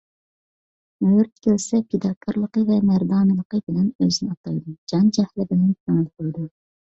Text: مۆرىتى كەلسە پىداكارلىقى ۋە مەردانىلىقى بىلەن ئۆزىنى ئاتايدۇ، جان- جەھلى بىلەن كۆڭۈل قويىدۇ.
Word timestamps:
مۆرىتى 1.07 1.41
كەلسە 1.47 1.81
پىداكارلىقى 1.91 2.63
ۋە 2.69 2.79
مەردانىلىقى 2.91 3.61
بىلەن 3.67 3.85
ئۆزىنى 4.05 4.33
ئاتايدۇ، 4.33 4.75
جان- 4.93 5.07
جەھلى 5.19 5.47
بىلەن 5.53 5.71
كۆڭۈل 5.77 6.09
قويىدۇ. 6.15 6.47